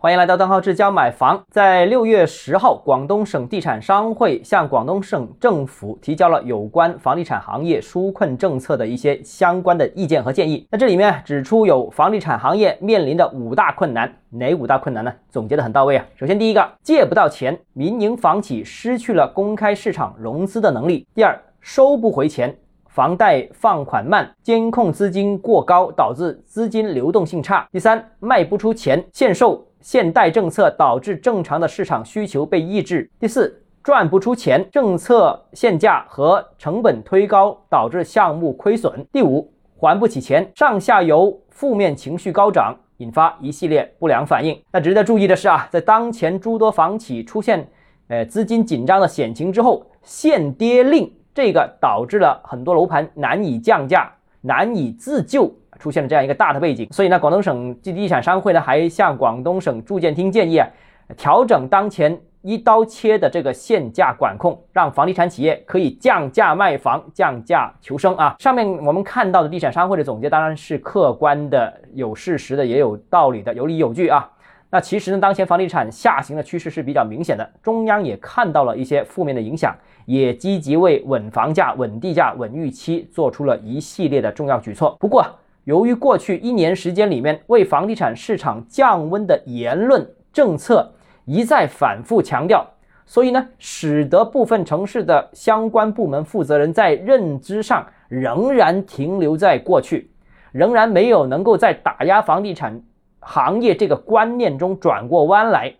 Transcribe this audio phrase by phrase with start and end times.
[0.00, 1.42] 欢迎来到邓浩志教买房。
[1.50, 10.64] 在六月十号，广东省地产商会向广东省政府提交了有关房地产行业纾困政策的一些相关的意见和建议。
[10.70, 15.12] 那这里面指出有房地产行业面临的五大困难，哪五大困难呢？
[15.30, 16.06] 总结的很到位啊。
[16.14, 22.56] 首先，第一个，借不到钱，民营房企失去了公开市场融资的能力；第二，收不回钱。
[22.86, 27.64] 房贷放款慢，监控资金过高，导致资金流动性差。
[27.70, 33.10] 第三，卖不出钱，限售限贷政策导致正常的市场需求被抑制。
[33.18, 39.06] 第四，赚不出钱，政策限价和成本推高导致项目亏损。
[39.12, 44.60] 第五，还不起钱，上下游负面情绪高涨，引发一系列不良反应。
[44.72, 47.68] 那值得注意的是啊，在当前诸多房企出现
[48.08, 51.12] 呃资金紧张的险情之后，限跌令。
[51.34, 55.48] 这个导致了很多楼盘难以降价、难以自救，
[55.78, 56.88] 出现了这样一个大的背景。
[56.90, 60.68] 所以呢，广东省地地产商会呢还向广东省住建厅建议啊，
[61.16, 68.36] 调整当前一刀切的这个限价管控，让房地产企业可以降价卖房、降价求生啊。
[68.38, 74.30] 上面我们看到的地产商会的总结当然是客观的、有事实的、也有道理的、有理有据啊。
[74.70, 84.94] 那其实呢，当前房地产下行的趋势是比较明显的，中央也看到了一些负面的影响，也积极为稳房价、稳地价、稳预期做出了一系列的重要举措。
[85.00, 85.24] 不过，
[85.68, 90.90] 由于过去一年时间里面为房地产市场降温的言论政策
[91.26, 92.66] 一再反复强调，
[93.04, 100.10] 所以呢，使得部分城市的相关部门负责人在认知上仍然停留在过去，
[100.52, 102.80] 仍然没有能够在打压房地产。
[103.20, 105.74] 行业这个观念中转过弯来，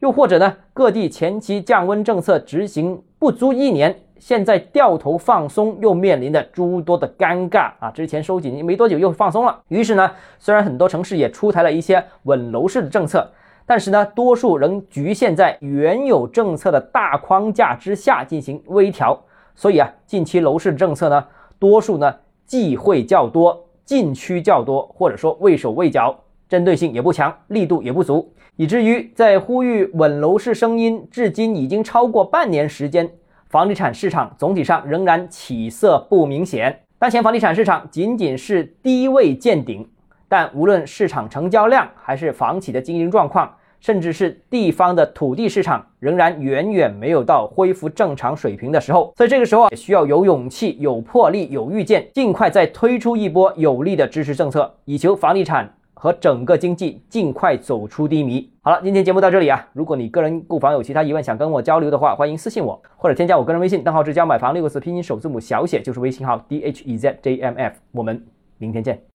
[0.00, 7.90] 又或者呢，各地前期降温政策执行不足一年，现在掉头放松，又面临着诸多的尴尬啊！
[7.90, 13.28] 之前收紧没多久又放松了，于是呢，虽然很多城市也出台了一些稳楼市的政策，
[13.64, 19.18] 但是呢，多数仍局限在原有政策的大框架之下进行微调。
[19.54, 21.24] 所以啊，近期楼市政策呢，
[21.58, 22.14] 多数呢
[22.44, 26.14] 忌讳较多，禁区较多，或者说畏手畏脚。
[26.48, 33.08] 针对性也不强，力度也不足，以至于在呼吁稳楼市声音至今已经超过半年时间，
[33.50, 36.82] 房地产市场总体上仍然起色不明显。
[37.00, 39.88] 当前房地产市场仅仅是低位见顶，
[40.28, 49.12] 但无论市场成交量，还是房企的经营状况，甚至是地方的土地市场，仍然远远没有到恢复正常水平的时候。
[49.16, 55.74] 所以这个时候啊，也需要有勇气、有魄力、有预见，尽快再推出一波有力的支持政策，以求房地产。
[56.02, 58.50] 和整个经济尽快走出低迷。
[58.62, 59.68] 好了，今天节目到这里啊。
[59.74, 67.74] 如果你个人购房有其他疑问想跟我交流的话，欢迎私信我或者添加我个人微信，账号是教买房六个字拼音首字母小写就是微信号 d h e z j m f。
[67.92, 68.24] 我们
[68.56, 69.02] 明天见。